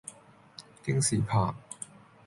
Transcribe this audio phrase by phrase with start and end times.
[0.83, 1.53] 京士柏